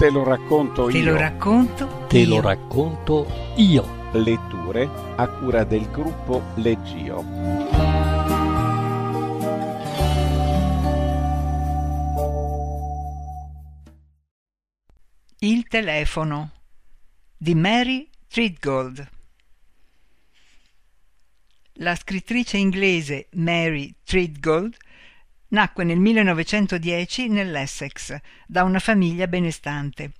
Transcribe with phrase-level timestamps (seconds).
[0.00, 1.12] Te lo racconto Te io.
[1.12, 2.28] lo racconto Te io.
[2.30, 4.08] lo racconto io.
[4.12, 7.22] Letture a cura del gruppo Leggio.
[15.40, 16.50] Il telefono
[17.36, 19.06] di Mary Treadgold.
[21.74, 24.78] La scrittrice inglese Mary Treadgold
[25.50, 30.12] nacque nel 1910 nell'Essex da una famiglia benestante.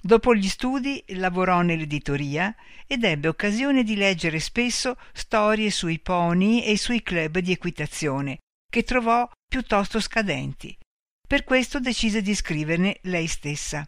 [0.00, 2.54] Dopo gli studi lavorò nell'editoria
[2.86, 8.38] ed ebbe occasione di leggere spesso storie sui pony e sui club di equitazione,
[8.70, 10.76] che trovò piuttosto scadenti.
[11.26, 13.84] Per questo decise di scriverne lei stessa.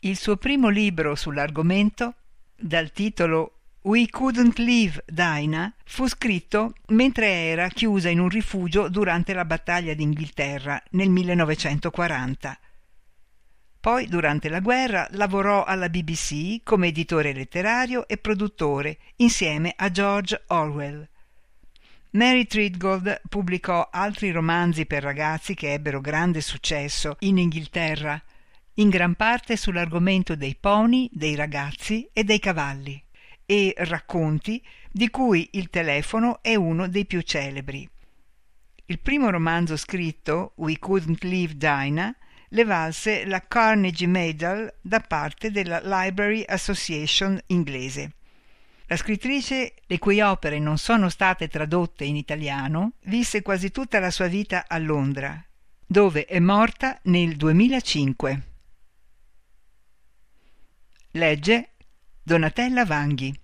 [0.00, 2.14] Il suo primo libro sull'argomento,
[2.54, 9.32] dal titolo We Couldn't Leave Dinah, fu scritto mentre era chiusa in un rifugio durante
[9.32, 12.58] la battaglia d'Inghilterra nel 1940.
[13.80, 20.44] Poi, durante la guerra, lavorò alla BBC come editore letterario e produttore insieme a George
[20.46, 21.08] Orwell.
[22.10, 28.22] Mary Treadgold pubblicò altri romanzi per ragazzi che ebbero grande successo in Inghilterra,
[28.74, 33.02] in gran parte sull'argomento dei pony, dei ragazzi e dei cavalli,
[33.52, 37.86] e racconti di cui il telefono è uno dei più celebri.
[38.86, 42.16] Il primo romanzo scritto, We Couldn't Leave Dinah,
[42.48, 48.14] le valse la Carnegie Medal da parte della Library Association inglese.
[48.86, 54.10] La scrittrice, le cui opere non sono state tradotte in italiano, visse quasi tutta la
[54.10, 55.44] sua vita a Londra,
[55.86, 58.42] dove è morta nel 2005.
[61.10, 61.72] Legge
[62.22, 63.40] Donatella Vanghi.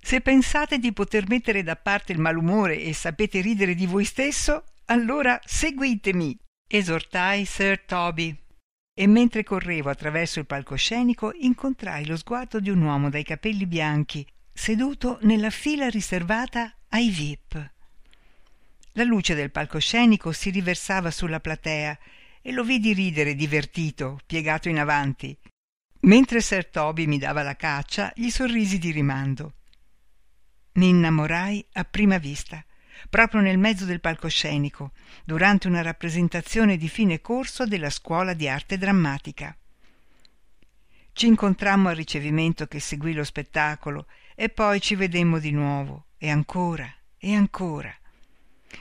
[0.00, 4.64] Se pensate di poter mettere da parte il malumore e sapete ridere di voi stesso,
[4.86, 8.36] allora seguitemi, esortai Sir Toby.
[8.94, 14.26] E mentre correvo attraverso il palcoscenico incontrai lo sguardo di un uomo dai capelli bianchi,
[14.52, 17.70] seduto nella fila riservata ai VIP.
[18.92, 21.96] La luce del palcoscenico si riversava sulla platea
[22.42, 25.36] e lo vidi ridere divertito, piegato in avanti.
[26.00, 29.52] Mentre Sir Toby mi dava la caccia, gli sorrisi di rimando.
[30.78, 32.64] Mi innamorai a prima vista,
[33.10, 34.92] proprio nel mezzo del palcoscenico,
[35.24, 39.56] durante una rappresentazione di fine corso della scuola di arte drammatica.
[41.12, 44.06] Ci incontrammo al ricevimento che seguì lo spettacolo
[44.36, 47.92] e poi ci vedemmo di nuovo, e ancora, e ancora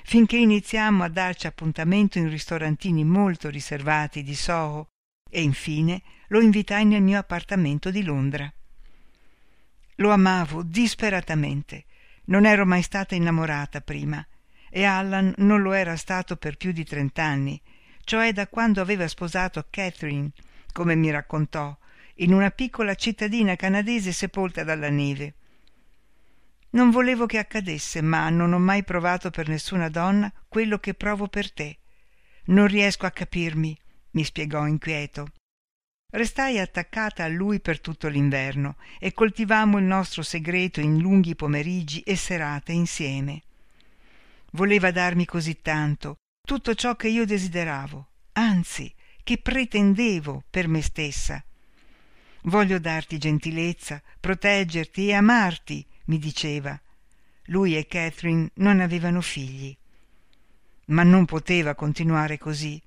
[0.04, 4.90] finché iniziammo a darci appuntamento in ristorantini molto riservati di Soho
[5.30, 8.52] e infine lo invitai nel mio appartamento di Londra.
[9.98, 11.86] Lo amavo disperatamente.
[12.26, 14.26] Non ero mai stata innamorata prima
[14.70, 17.60] e Allan non lo era stato per più di trent'anni,
[18.04, 20.30] cioè da quando aveva sposato Catherine,
[20.72, 21.76] come mi raccontò,
[22.16, 25.34] in una piccola cittadina canadese sepolta dalla neve.
[26.72, 31.28] Non volevo che accadesse, ma non ho mai provato per nessuna donna quello che provo
[31.28, 31.78] per te.
[32.46, 33.78] Non riesco a capirmi,
[34.12, 35.30] mi spiegò inquieto.
[36.10, 42.00] Restai attaccata a lui per tutto l'inverno e coltivammo il nostro segreto in lunghi pomeriggi
[42.00, 43.42] e serate insieme.
[44.52, 46.16] Voleva darmi così tanto,
[46.48, 51.44] tutto ciò che io desideravo, anzi, che pretendevo per me stessa.
[52.44, 56.80] Voglio darti gentilezza, proteggerti e amarti, mi diceva.
[57.48, 59.76] Lui e Catherine non avevano figli.
[60.86, 62.82] Ma non poteva continuare così.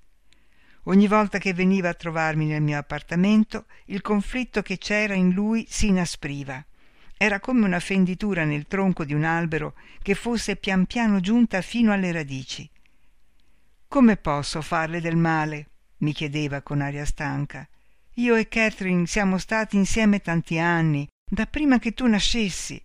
[0.85, 5.67] Ogni volta che veniva a trovarmi nel mio appartamento, il conflitto che c'era in lui
[5.69, 6.65] si inaspriva.
[7.17, 11.93] Era come una fenditura nel tronco di un albero che fosse pian piano giunta fino
[11.93, 12.69] alle radici.
[13.87, 15.67] Come posso farle del male?
[15.99, 17.69] mi chiedeva con aria stanca.
[18.15, 22.83] Io e Catherine siamo stati insieme tanti anni, da prima che tu nascessi.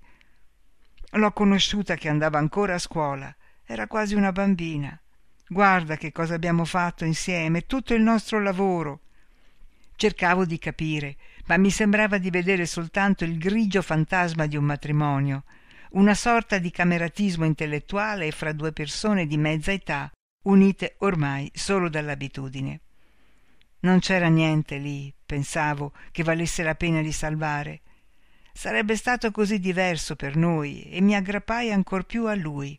[1.12, 3.34] L'ho conosciuta che andava ancora a scuola.
[3.64, 5.00] Era quasi una bambina.
[5.48, 9.02] Guarda che cosa abbiamo fatto insieme, tutto il nostro lavoro.
[9.96, 15.44] Cercavo di capire, ma mi sembrava di vedere soltanto il grigio fantasma di un matrimonio,
[15.92, 20.12] una sorta di cameratismo intellettuale fra due persone di mezza età,
[20.46, 22.82] unite ormai solo dall'abitudine.
[23.82, 27.82] Non c'era niente lì, pensavo, che valesse la pena di salvare.
[28.52, 32.78] Sarebbe stato così diverso per noi e mi aggrappai ancor più a lui.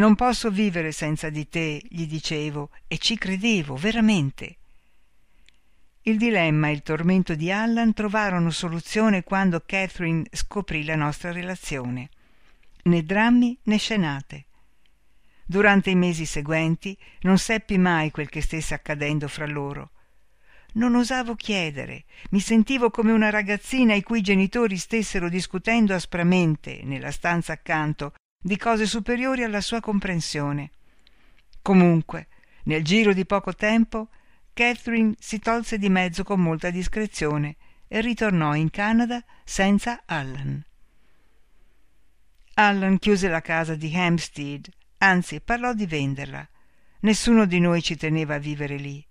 [0.00, 4.56] Non posso vivere senza di te, gli dicevo, e ci credevo, veramente.
[6.04, 12.08] Il dilemma e il tormento di Allan trovarono soluzione quando Catherine scoprì la nostra relazione.
[12.84, 14.46] Né drammi né scenate.
[15.44, 19.90] Durante i mesi seguenti non seppi mai quel che stesse accadendo fra loro.
[20.76, 27.10] Non osavo chiedere, mi sentivo come una ragazzina i cui genitori stessero discutendo aspramente, nella
[27.10, 30.70] stanza accanto, di cose superiori alla sua comprensione.
[31.60, 32.28] Comunque,
[32.64, 34.08] nel giro di poco tempo,
[34.54, 37.56] Catherine si tolse di mezzo con molta discrezione
[37.86, 40.64] e ritornò in Canada senza Allan.
[42.54, 46.48] Allan chiuse la casa di Hampstead, anzi parlò di venderla.
[47.00, 49.04] Nessuno di noi ci teneva a vivere lì.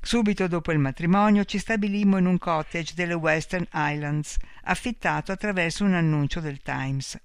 [0.00, 5.94] Subito dopo il matrimonio ci stabilimmo in un cottage delle Western Islands, affittato attraverso un
[5.94, 7.18] annuncio del Times.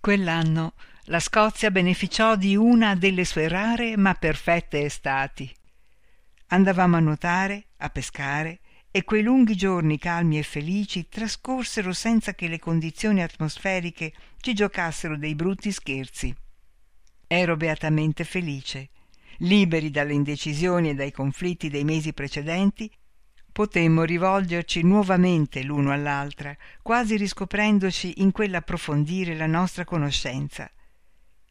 [0.00, 0.72] Quell'anno
[1.04, 5.54] la Scozia beneficiò di una delle sue rare ma perfette estati.
[6.48, 8.60] Andavamo a nuotare, a pescare,
[8.90, 15.18] e quei lunghi giorni calmi e felici trascorsero senza che le condizioni atmosferiche ci giocassero
[15.18, 16.34] dei brutti scherzi.
[17.26, 18.88] Ero beatamente felice
[19.40, 22.90] liberi dalle indecisioni e dai conflitti dei mesi precedenti,
[23.52, 30.70] potemmo rivolgerci nuovamente l'uno all'altra, quasi riscoprendoci in quell'approfondire la nostra conoscenza.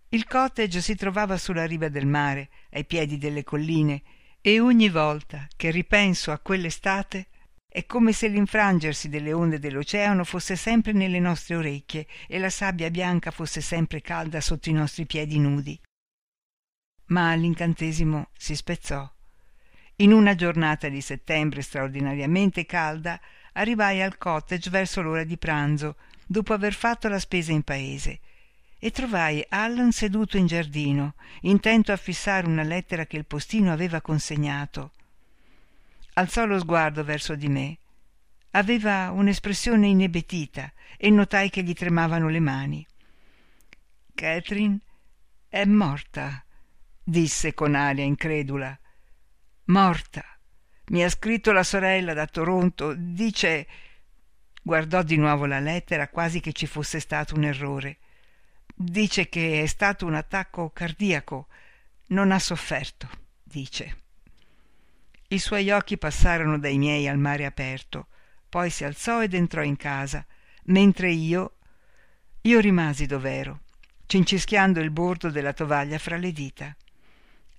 [0.09, 4.01] Il cottage si trovava sulla riva del mare, ai piedi delle colline,
[4.41, 7.27] e ogni volta che ripenso a quell'estate
[7.67, 12.89] è come se l'infrangersi delle onde dell'oceano fosse sempre nelle nostre orecchie e la sabbia
[12.89, 15.79] bianca fosse sempre calda sotto i nostri piedi nudi
[17.09, 19.18] ma l'incantesimo si spezzò.
[20.01, 23.19] In una giornata di settembre straordinariamente calda
[23.53, 28.21] arrivai al cottage verso l'ora di pranzo, dopo aver fatto la spesa in paese,
[28.79, 33.99] e trovai Allan seduto in giardino, intento a fissare una lettera che il postino aveva
[33.99, 34.91] consegnato.
[36.13, 37.77] Alzò lo sguardo verso di me.
[38.51, 42.87] Aveva un'espressione inebetita e notai che gli tremavano le mani.
[44.15, 44.79] Catherine
[45.49, 46.41] è morta,
[47.03, 48.78] disse con aria incredula.
[49.69, 50.25] Morta.
[50.87, 52.95] Mi ha scritto la sorella da Toronto.
[52.97, 53.67] Dice.
[54.63, 57.99] Guardò di nuovo la lettera, quasi che ci fosse stato un errore.
[58.73, 61.47] Dice che è stato un attacco cardiaco.
[62.07, 63.07] Non ha sofferto,
[63.43, 63.97] dice.
[65.27, 68.07] I suoi occhi passarono dai miei al mare aperto,
[68.49, 70.25] poi si alzò ed entrò in casa,
[70.63, 71.57] mentre io.
[72.41, 73.61] Io rimasi dov'ero,
[74.07, 76.75] cincischiando il bordo della tovaglia fra le dita.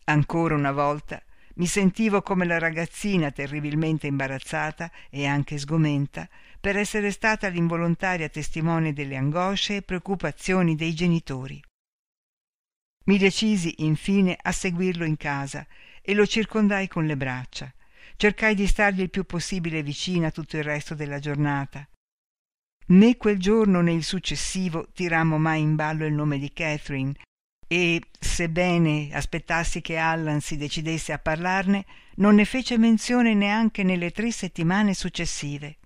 [0.05, 1.23] Ancora una volta
[1.61, 6.27] mi sentivo come la ragazzina terribilmente imbarazzata e anche sgomenta
[6.59, 11.63] per essere stata l'involontaria testimone delle angosce e preoccupazioni dei genitori.
[13.05, 15.67] Mi decisi infine a seguirlo in casa
[16.01, 17.71] e lo circondai con le braccia.
[18.17, 21.87] Cercai di stargli il più possibile vicina tutto il resto della giornata.
[22.87, 27.13] Né quel giorno né il successivo tirammo mai in ballo il nome di Catherine,
[27.73, 31.87] e, sebbene aspettassi che Allan si decidesse a parlarne,
[32.17, 35.77] non ne fece menzione neanche nelle tre settimane successive.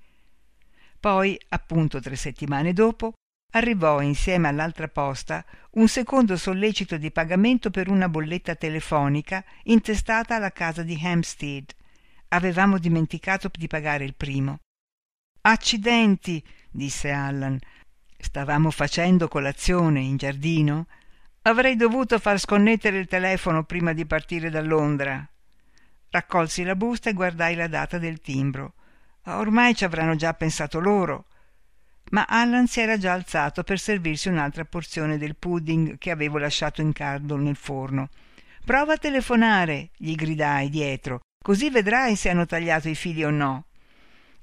[0.98, 3.12] Poi, appunto tre settimane dopo,
[3.52, 10.52] arrivò insieme all'altra posta un secondo sollecito di pagamento per una bolletta telefonica intestata alla
[10.52, 11.70] casa di Hampstead.
[12.28, 14.60] Avevamo dimenticato di pagare il primo.
[15.42, 17.58] Accidenti, disse Allan.
[18.16, 20.86] Stavamo facendo colazione in giardino
[21.46, 25.28] Avrei dovuto far sconnettere il telefono prima di partire da Londra.
[26.08, 28.72] Raccolsi la busta e guardai la data del timbro.
[29.24, 31.26] Ormai ci avranno già pensato loro.
[32.12, 36.80] Ma Allan si era già alzato per servirsi un'altra porzione del pudding che avevo lasciato
[36.80, 38.08] in caldo nel forno.
[38.64, 43.66] Prova a telefonare, gli gridai dietro, così vedrai se hanno tagliato i fili o no.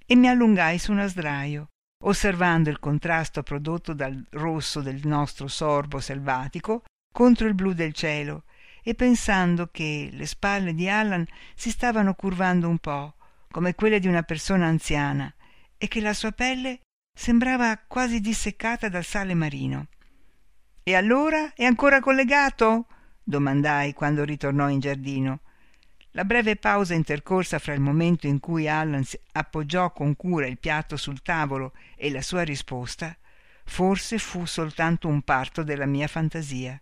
[0.06, 1.70] E mi allungai su una sdraio,
[2.04, 8.44] osservando il contrasto prodotto dal rosso del nostro sorbo selvatico contro il blu del cielo
[8.84, 11.26] e pensando che le spalle di Allan
[11.56, 13.16] si stavano curvando un po',
[13.52, 15.32] come quelle di una persona anziana,
[15.78, 16.80] e che la sua pelle
[17.14, 19.88] sembrava quasi disseccata dal sale marino.
[20.84, 22.88] E allora è ancora collegato?
[23.24, 25.42] domandai quando ritornò in giardino.
[26.12, 29.04] La breve pausa intercorsa fra il momento in cui Allan
[29.34, 33.16] appoggiò con cura il piatto sul tavolo e la sua risposta,
[33.64, 36.82] forse fu soltanto un parto della mia fantasia.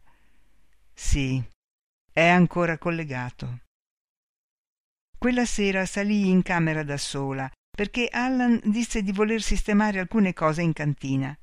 [1.02, 1.42] Sì,
[2.12, 3.62] è ancora collegato.
[5.18, 10.62] Quella sera salii in camera da sola perché Allan disse di voler sistemare alcune cose
[10.62, 11.36] in cantina.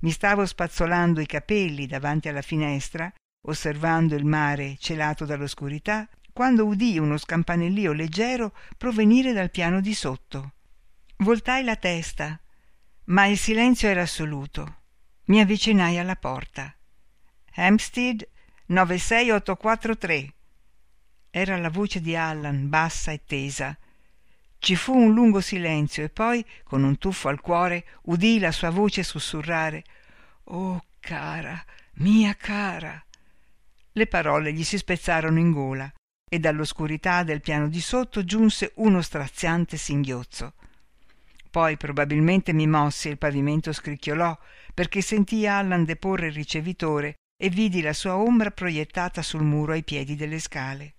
[0.00, 3.12] Mi stavo spazzolando i capelli davanti alla finestra,
[3.46, 10.54] osservando il mare celato dall'oscurità, quando udii uno scampanellio leggero provenire dal piano di sotto.
[11.18, 12.40] Voltai la testa,
[13.04, 14.80] ma il silenzio era assoluto.
[15.26, 16.74] Mi avvicinai alla porta.
[17.54, 18.26] Hampstead
[18.68, 20.32] 96843.
[21.30, 23.76] Era la voce di Allan, bassa e tesa.
[24.58, 28.70] Ci fu un lungo silenzio e poi, con un tuffo al cuore, udì la sua
[28.70, 29.84] voce sussurrare
[30.50, 33.02] Oh, cara, mia cara.
[33.92, 35.90] Le parole gli si spezzarono in gola
[36.28, 40.54] e dall'oscurità del piano di sotto giunse uno straziante singhiozzo.
[41.50, 44.36] Poi probabilmente mi mossi e il pavimento scricchiolò
[44.74, 49.84] perché sentii Allan deporre il ricevitore e vidi la sua ombra proiettata sul muro ai
[49.84, 50.94] piedi delle scale.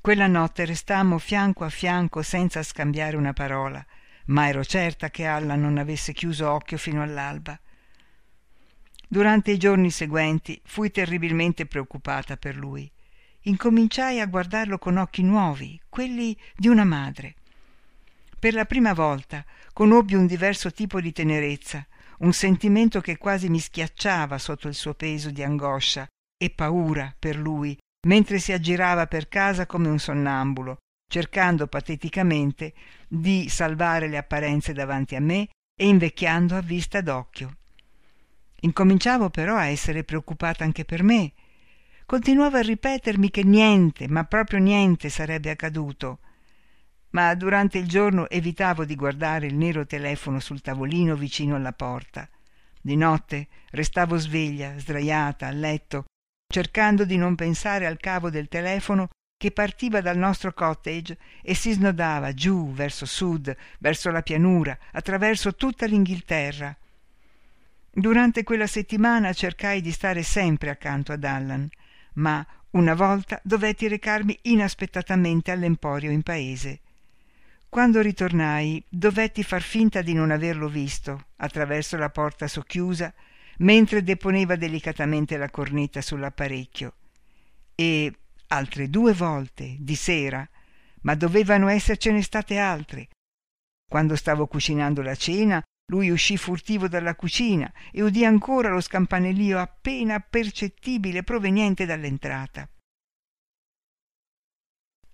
[0.00, 3.84] Quella notte restammo fianco a fianco senza scambiare una parola,
[4.26, 7.60] ma ero certa che Allan non avesse chiuso occhio fino all'alba.
[9.06, 12.90] Durante i giorni seguenti fui terribilmente preoccupata per lui.
[13.42, 17.34] Incominciai a guardarlo con occhi nuovi, quelli di una madre.
[18.38, 19.44] Per la prima volta
[19.74, 21.86] conobbi un diverso tipo di tenerezza,
[22.20, 27.36] un sentimento che quasi mi schiacciava sotto il suo peso di angoscia e paura per
[27.36, 30.78] lui mentre si aggirava per casa come un sonnambulo,
[31.10, 32.72] cercando pateticamente
[33.06, 35.48] di salvare le apparenze davanti a me
[35.78, 37.56] e invecchiando a vista d'occhio.
[38.60, 41.32] Incominciavo però a essere preoccupata anche per me.
[42.06, 46.20] Continuavo a ripetermi che niente, ma proprio niente sarebbe accaduto.
[47.10, 52.28] Ma durante il giorno evitavo di guardare il nero telefono sul tavolino vicino alla porta.
[52.80, 56.04] Di notte restavo sveglia, sdraiata, a letto,
[56.50, 61.72] cercando di non pensare al cavo del telefono che partiva dal nostro cottage e si
[61.72, 66.76] snodava giù verso sud, verso la pianura, attraverso tutta l'Inghilterra.
[67.90, 71.68] Durante quella settimana cercai di stare sempre accanto ad Allan,
[72.14, 76.80] ma una volta dovetti recarmi inaspettatamente all'emporio in paese.
[77.70, 83.14] Quando ritornai dovetti far finta di non averlo visto attraverso la porta socchiusa
[83.58, 86.96] mentre deponeva delicatamente la cornetta sull'apparecchio.
[87.76, 88.12] E
[88.48, 90.44] altre due volte, di sera,
[91.02, 93.06] ma dovevano essercene state altre.
[93.88, 95.62] Quando stavo cucinando la cena,
[95.92, 102.68] lui uscì furtivo dalla cucina e udì ancora lo scampanellio appena percettibile proveniente dall'entrata.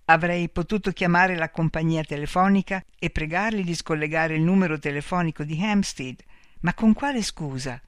[0.09, 6.23] Avrei potuto chiamare la compagnia telefonica e pregarli di scollegare il numero telefonico di Hampstead,
[6.61, 7.81] ma con quale scusa?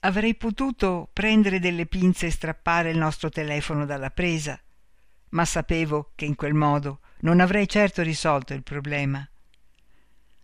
[0.00, 4.60] Avrei potuto prendere delle pinze e strappare il nostro telefono dalla presa,
[5.30, 9.26] ma sapevo che in quel modo non avrei certo risolto il problema.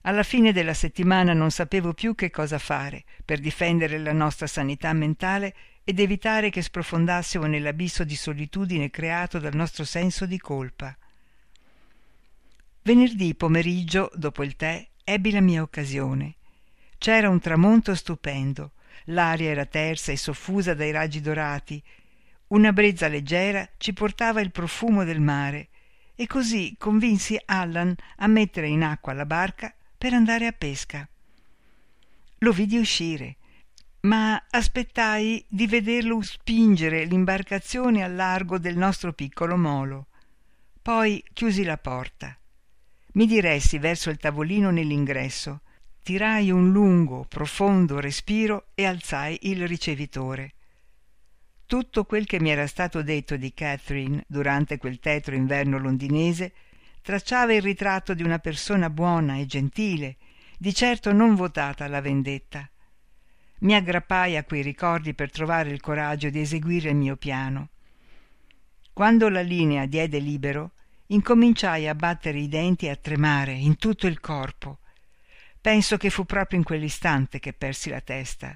[0.06, 4.92] Alla fine della settimana non sapevo più che cosa fare per difendere la nostra sanità
[4.94, 10.96] mentale ed evitare che sprofondassimo nell'abisso di solitudine creato dal nostro senso di colpa.
[12.82, 16.34] Venerdì pomeriggio, dopo il tè, ebbi la mia occasione.
[16.98, 18.72] C'era un tramonto stupendo
[19.06, 21.82] l'aria era tersa e soffusa dai raggi dorati,
[22.48, 25.68] una brezza leggera ci portava il profumo del mare
[26.14, 31.06] e così convinsi Allan a mettere in acqua la barca per andare a pesca.
[32.38, 33.36] Lo vidi uscire,
[34.04, 40.08] ma aspettai di vederlo spingere l'imbarcazione al largo del nostro piccolo molo.
[40.82, 42.36] Poi chiusi la porta.
[43.12, 45.60] Mi diressi verso il tavolino nell'ingresso
[46.02, 50.52] tirai un lungo, profondo respiro e alzai il ricevitore.
[51.64, 56.52] Tutto quel che mi era stato detto di Catherine durante quel tetro inverno londinese
[57.00, 60.16] tracciava il ritratto di una persona buona e gentile,
[60.58, 62.68] di certo non votata alla vendetta.
[63.64, 67.70] Mi aggrappai a quei ricordi per trovare il coraggio di eseguire il mio piano.
[68.92, 70.72] Quando la linea diede libero,
[71.06, 74.80] incominciai a battere i denti e a tremare in tutto il corpo.
[75.62, 78.54] Penso che fu proprio in quell'istante che persi la testa.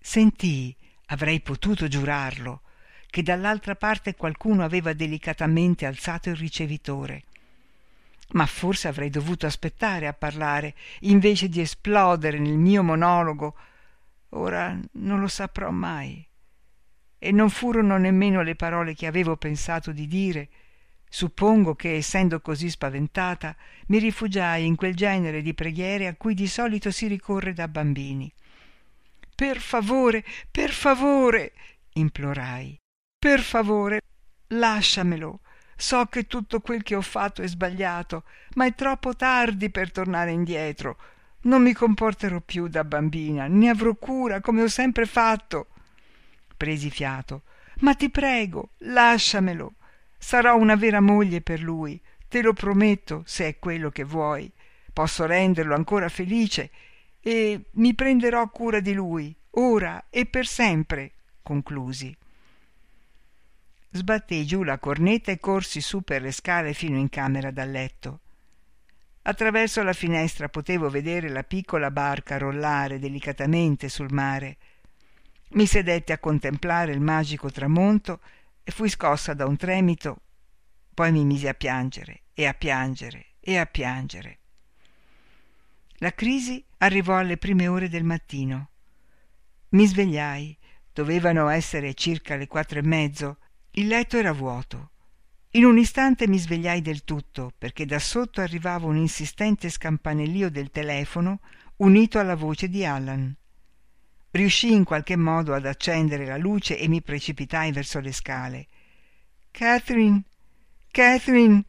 [0.00, 0.74] Sentii,
[1.08, 2.62] avrei potuto giurarlo,
[3.10, 7.24] che dall'altra parte qualcuno aveva delicatamente alzato il ricevitore.
[8.30, 13.54] Ma forse avrei dovuto aspettare a parlare, invece di esplodere nel mio monologo.
[14.34, 16.26] Ora non lo saprò mai.
[17.18, 20.48] E non furono nemmeno le parole che avevo pensato di dire,
[21.14, 23.54] Suppongo che, essendo così spaventata,
[23.86, 28.28] mi rifugiai in quel genere di preghiere a cui di solito si ricorre da bambini.
[29.32, 31.52] Per favore, per favore,
[31.92, 32.76] implorai.
[33.16, 34.00] Per favore,
[34.48, 35.38] lasciamelo.
[35.76, 38.24] So che tutto quel che ho fatto è sbagliato,
[38.54, 40.98] ma è troppo tardi per tornare indietro.
[41.44, 45.68] Non mi comporterò più da bambina, ne avrò cura come ho sempre fatto.
[46.56, 47.42] Presi fiato.
[47.80, 49.74] Ma ti prego, lasciamelo.
[50.16, 54.50] Sarò una vera moglie per lui, te lo prometto, se è quello che vuoi.
[54.92, 56.70] Posso renderlo ancora felice
[57.20, 62.16] e mi prenderò cura di lui, ora e per sempre, conclusi.
[63.90, 68.20] sbattei giù la cornetta e corsi su per le scale fino in camera da letto.
[69.26, 74.58] Attraverso la finestra potevo vedere la piccola barca rollare delicatamente sul mare.
[75.52, 78.20] Mi sedetti a contemplare il magico tramonto
[78.62, 80.20] e fui scossa da un tremito.
[80.92, 84.38] Poi mi misi a piangere e a piangere e a piangere.
[85.98, 88.68] La crisi arrivò alle prime ore del mattino.
[89.70, 90.54] Mi svegliai,
[90.92, 93.38] dovevano essere circa le quattro e mezzo.
[93.70, 94.90] Il letto era vuoto.
[95.56, 100.72] In un istante mi svegliai del tutto, perché da sotto arrivava un insistente scampanellio del
[100.72, 101.38] telefono
[101.76, 103.32] unito alla voce di Allan.
[104.32, 108.66] Riuscii in qualche modo ad accendere la luce e mi precipitai verso le scale.
[109.52, 110.24] Catherine,
[110.90, 111.64] Catherine.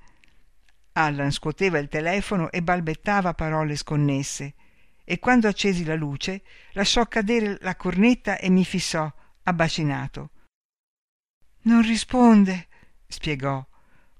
[0.94, 4.56] Allan scuoteva il telefono e balbettava parole sconnesse,
[5.04, 9.14] e quando accesi la luce lasciò cadere la cornetta e mi fissò,
[9.44, 10.32] abbacinato.
[11.64, 12.68] Non risponde,
[13.08, 13.64] spiegò.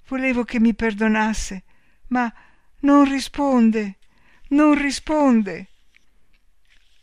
[0.08, 1.64] Volevo che mi perdonasse,
[2.08, 2.32] ma
[2.80, 3.96] non risponde,
[4.50, 5.66] non risponde.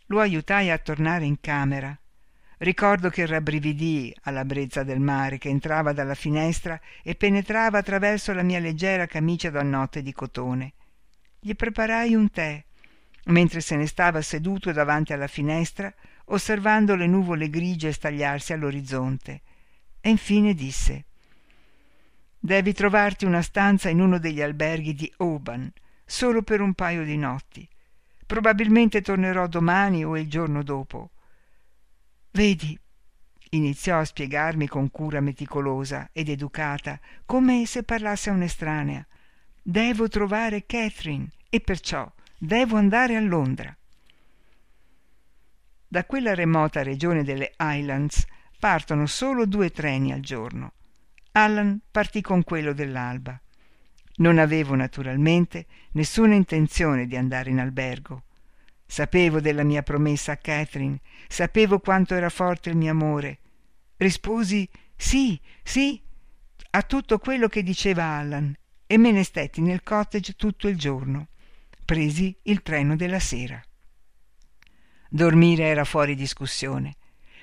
[0.05, 1.97] Lo aiutai a tornare in camera.
[2.59, 8.41] Ricordo che rabbrividii alla brezza del mare che entrava dalla finestra e penetrava attraverso la
[8.41, 10.73] mia leggera camicia da notte di cotone.
[11.41, 12.63] Gli preparai un tè,
[13.25, 15.93] mentre se ne stava seduto davanti alla finestra,
[16.25, 19.41] osservando le nuvole grigie stagliarsi all'orizzonte.
[19.99, 21.07] E infine disse
[22.45, 25.71] Devi trovarti una stanza in uno degli alberghi di Oban,
[26.03, 27.65] solo per un paio di notti.
[28.25, 31.11] Probabilmente tornerò domani o il giorno dopo.
[32.31, 32.77] Vedi,
[33.51, 39.07] iniziò a spiegarmi con cura meticolosa ed educata, come se parlasse a un'estranea.
[39.61, 43.73] Devo trovare Catherine e perciò devo andare a Londra.
[45.87, 48.25] Da quella remota regione delle Highlands
[48.59, 50.73] partono solo due treni al giorno.
[51.35, 53.39] Allan partì con quello dell'alba.
[54.17, 58.23] Non avevo naturalmente nessuna intenzione di andare in albergo.
[58.85, 63.39] Sapevo della mia promessa a Catherine, sapevo quanto era forte il mio amore.
[63.97, 65.99] Risposi sì, sì
[66.69, 68.55] a tutto quello che diceva Allan
[68.85, 71.29] e me ne stetti nel cottage tutto il giorno.
[71.83, 73.59] Presi il treno della sera.
[75.09, 76.95] Dormire era fuori discussione.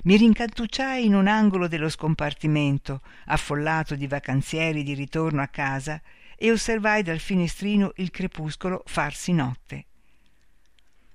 [0.03, 6.01] Mi rincantucciai in un angolo dello scompartimento, affollato di vacanzieri di ritorno a casa,
[6.37, 9.85] e osservai dal finestrino il crepuscolo farsi notte.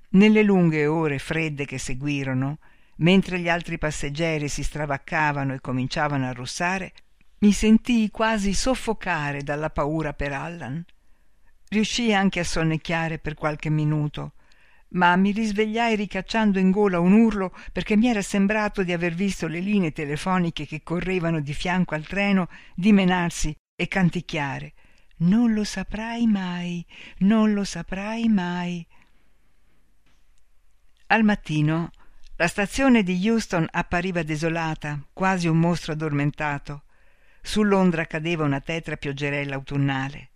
[0.09, 2.59] Nelle lunghe ore fredde che seguirono,
[2.97, 6.93] mentre gli altri passeggeri si stravaccavano e cominciavano a russare,
[7.39, 10.85] mi sentii quasi soffocare dalla paura per Allan.
[11.69, 14.33] Riuscii anche a sonnecchiare per qualche minuto,
[14.89, 19.47] ma mi risvegliai ricacciando in gola un urlo perché mi era sembrato di aver visto
[19.47, 24.73] le linee telefoniche che correvano di fianco al treno dimenarsi e canticchiare.
[25.17, 26.85] Non lo saprai mai,
[27.19, 28.85] non lo saprai mai.
[31.07, 31.91] Al mattino
[32.37, 36.83] la stazione di Houston appariva desolata, quasi un mostro addormentato.
[37.41, 40.31] Su Londra cadeva una tetra pioggerella autunnale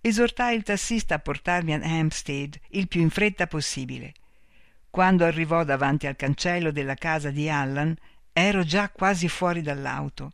[0.00, 4.14] esortai il tassista a portarmi a Hampstead il più in fretta possibile.
[4.88, 7.94] Quando arrivò davanti al cancello della casa di Allan,
[8.32, 10.32] ero già quasi fuori dall'auto.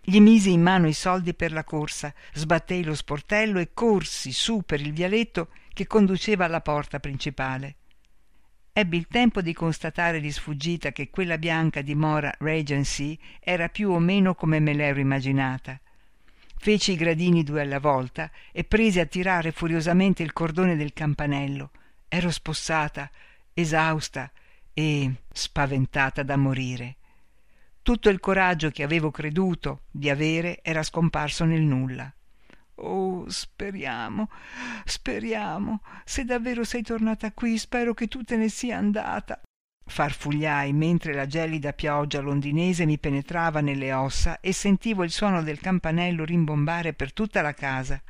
[0.00, 4.62] Gli misi in mano i soldi per la corsa, sbattei lo sportello e corsi su
[4.64, 7.76] per il vialetto che conduceva alla porta principale.
[8.72, 13.98] Ebbi il tempo di constatare di sfuggita che quella bianca dimora Regency era più o
[13.98, 15.78] meno come me l'ero immaginata.
[16.62, 21.72] Feci i gradini due alla volta e presi a tirare furiosamente il cordone del campanello.
[22.06, 23.10] Ero spossata,
[23.52, 24.30] esausta
[24.72, 26.98] e spaventata da morire.
[27.82, 32.14] Tutto il coraggio che avevo creduto di avere era scomparso nel nulla.
[32.76, 34.30] Oh, speriamo,
[34.84, 35.82] speriamo.
[36.04, 39.42] Se davvero sei tornata qui, spero che tu te ne sia andata
[39.84, 45.60] farfugliai mentre la gelida pioggia londinese mi penetrava nelle ossa e sentivo il suono del
[45.60, 48.00] campanello rimbombare per tutta la casa.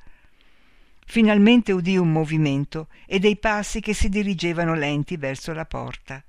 [1.05, 6.23] Finalmente udii un movimento e dei passi che si dirigevano lenti verso la porta.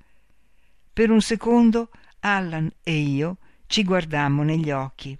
[0.91, 5.17] Per un secondo Allan e io ci guardammo negli occhi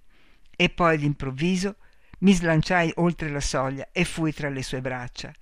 [0.55, 1.77] e poi d'improvviso
[2.19, 5.33] mi slanciai oltre la soglia e fui tra le sue braccia.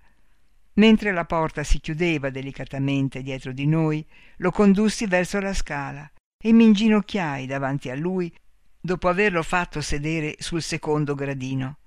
[0.74, 4.06] Mentre la porta si chiudeva delicatamente dietro di noi,
[4.38, 6.10] lo condussi verso la scala
[6.42, 8.34] e mi inginocchiai davanti a lui
[8.80, 11.78] dopo averlo fatto sedere sul secondo gradino.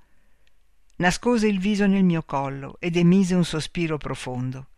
[0.97, 4.68] Nascose il viso nel mio collo ed emise un sospiro profondo.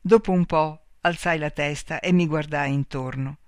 [0.00, 3.38] Dopo un po' alzai la testa e mi guardai intorno.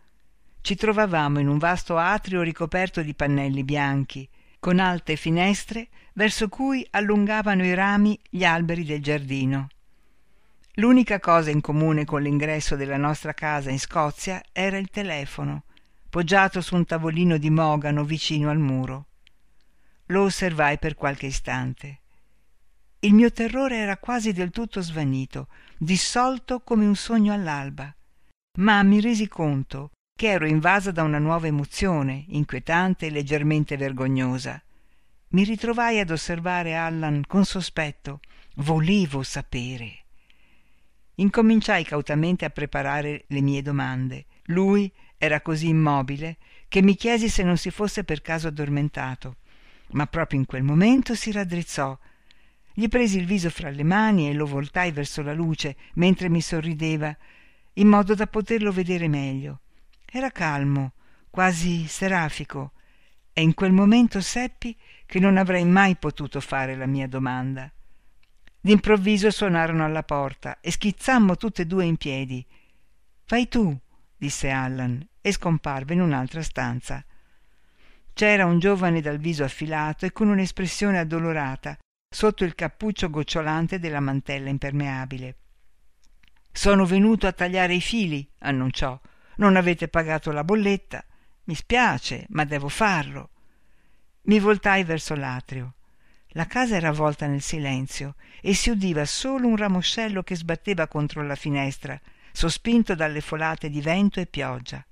[0.61, 4.29] Ci trovavamo in un vasto atrio ricoperto di pannelli bianchi,
[4.61, 9.69] con alte finestre verso cui allungavano i rami gli alberi del giardino.
[10.75, 15.65] L'unica cosa in comune con l'ingresso della nostra casa in Scozia era il telefono,
[16.09, 19.07] poggiato su un tavolino di mogano vicino al muro.
[20.07, 21.99] Lo osservai per qualche istante.
[23.01, 27.93] Il mio terrore era quasi del tutto svanito, dissolto come un sogno all'alba,
[28.59, 34.63] ma mi resi conto che ero invasa da una nuova emozione, inquietante e leggermente vergognosa.
[35.29, 38.21] Mi ritrovai ad osservare Allan con sospetto.
[38.57, 40.05] Volevo sapere.
[41.15, 44.27] Incominciai cautamente a preparare le mie domande.
[44.49, 46.37] Lui era così immobile
[46.69, 49.37] che mi chiesi se non si fosse per caso addormentato,
[49.93, 51.99] ma proprio in quel momento si raddrizzò.
[52.75, 56.43] Gli presi il viso fra le mani e lo voltai verso la luce mentre mi
[56.43, 57.17] sorrideva,
[57.73, 59.61] in modo da poterlo vedere meglio.
[60.13, 60.95] Era calmo,
[61.31, 62.73] quasi serafico,
[63.33, 67.71] e in quel momento seppi che non avrei mai potuto fare la mia domanda.
[68.61, 72.45] D'improvviso suonarono alla porta e schizzammo tutte due in piedi.
[73.29, 73.79] Vai tu,
[74.17, 77.05] disse Allan, e scomparve in un'altra stanza.
[78.13, 81.79] C'era un giovane dal viso affilato e con un'espressione addolorata
[82.13, 85.37] sotto il cappuccio gocciolante della mantella impermeabile.
[86.51, 89.01] Sono venuto a tagliare i fili, annunciò.
[89.41, 91.03] Non avete pagato la bolletta.
[91.45, 93.31] Mi spiace, ma devo farlo.
[94.23, 95.75] Mi voltai verso l'atrio.
[96.35, 101.23] La casa era avvolta nel silenzio e si udiva solo un ramoscello che sbatteva contro
[101.23, 101.99] la finestra,
[102.33, 104.85] sospinto dalle folate di vento e pioggia.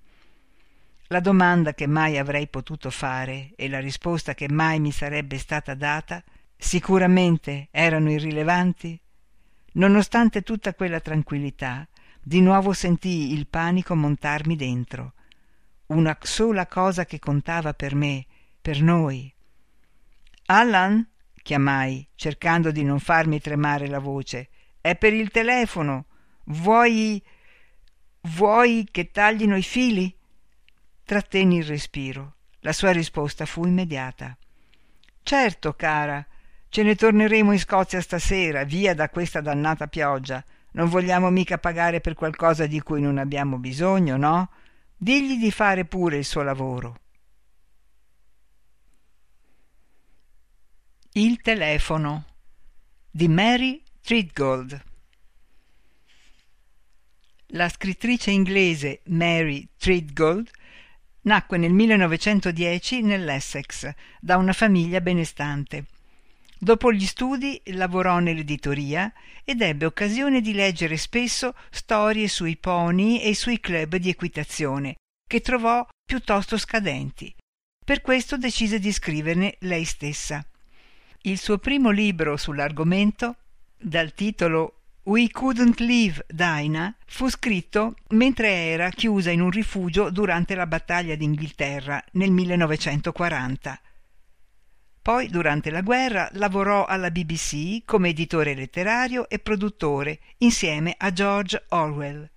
[1.08, 5.74] La domanda che mai avrei potuto fare e la risposta che mai mi sarebbe stata
[5.74, 6.24] data
[6.56, 8.98] sicuramente erano irrilevanti.
[9.72, 11.86] Nonostante tutta quella tranquillità,
[12.28, 15.14] di nuovo sentii il panico montarmi dentro.
[15.86, 18.26] Una sola cosa che contava per me,
[18.60, 19.32] per noi.
[20.44, 21.08] Allan?
[21.40, 24.50] chiamai, cercando di non farmi tremare la voce.
[24.82, 26.04] È per il telefono.
[26.44, 27.22] Vuoi.
[28.20, 30.14] vuoi che taglino i fili?
[31.04, 32.34] Trattenni il respiro.
[32.60, 34.36] La sua risposta fu immediata.
[35.22, 36.22] Certo, cara,
[36.68, 40.44] ce ne torneremo in Scozia stasera, via da questa dannata pioggia.
[40.78, 44.48] Non vogliamo mica pagare per qualcosa di cui non abbiamo bisogno, no?
[44.96, 47.00] Digli di fare pure il suo lavoro.
[51.14, 52.26] Il telefono
[53.10, 54.84] di Mary Treadgold
[57.48, 60.48] La scrittrice inglese Mary Treadgold
[61.22, 65.86] nacque nel 1910 nell'Essex da una famiglia benestante.
[66.60, 69.12] Dopo gli studi lavorò nell'editoria
[69.44, 75.40] ed ebbe occasione di leggere spesso storie sui pony e sui club di equitazione, che
[75.40, 77.32] trovò piuttosto scadenti.
[77.84, 80.44] Per questo decise di scriverne lei stessa.
[81.22, 83.36] Il suo primo libro sull'argomento,
[83.76, 90.54] dal titolo We Couldn't Leave Dinah, fu scritto mentre era chiusa in un rifugio durante
[90.56, 93.80] la battaglia d'Inghilterra nel 1940.
[95.08, 101.64] Poi, durante la guerra, lavorò alla BBC come editore letterario e produttore insieme a George
[101.70, 102.28] Orwell.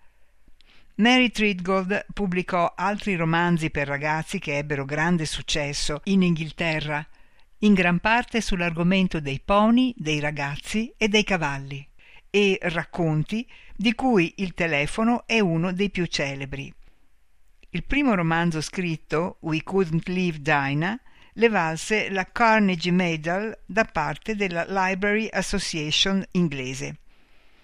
[0.95, 7.05] Mary Treadgold pubblicò altri romanzi per ragazzi che ebbero grande successo in Inghilterra,
[7.57, 11.85] in gran parte sull'argomento dei pony, dei ragazzi e dei cavalli,
[12.29, 16.73] e racconti di cui il telefono è uno dei più celebri.
[17.71, 20.97] Il primo romanzo scritto, We Couldn't Leave Dinah,
[21.33, 26.97] le valse la Carnegie Medal da parte della Library Association inglese.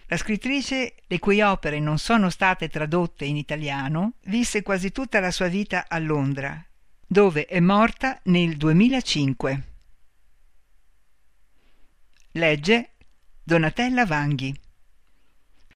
[0.08, 5.32] La scrittrice, le cui opere non sono state tradotte in italiano, visse quasi tutta la
[5.32, 6.64] sua vita a Londra,
[7.06, 9.64] dove è morta nel 2005.
[12.32, 12.90] Legge
[13.44, 14.58] Donatella Vanghi